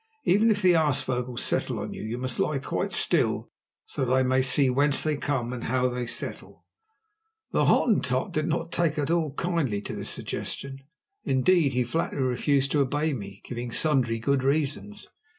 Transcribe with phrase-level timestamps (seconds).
[0.23, 3.51] Even if the aasvogels settle on you, you must lie quite still,
[3.85, 6.65] so that I may see whence they come and how they settle."
[7.51, 10.79] The Hottentot did not take at all kindly to this suggestion.
[11.23, 15.07] Indeed, he flatly refused to obey me, giving sundry good reasons.